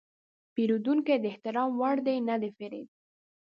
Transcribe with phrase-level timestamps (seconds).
[0.53, 2.87] پیرودونکی د احترام وړ دی، نه د فریب.